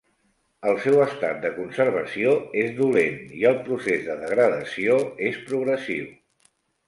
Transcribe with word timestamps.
El 0.69 0.77
seu 0.85 0.95
estat 1.01 1.41
de 1.43 1.51
conservació 1.57 2.31
és 2.63 2.71
dolent 2.79 3.19
i 3.41 3.45
el 3.51 3.61
procés 3.69 4.03
de 4.09 4.15
degradació 4.23 4.97
és 5.31 5.41
progressiu. 5.51 6.11